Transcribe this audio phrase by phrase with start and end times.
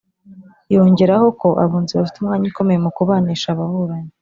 [0.73, 4.11] yongeraho ko abunzi bafite umwanya ukomeye mu kubanisha ababuranyi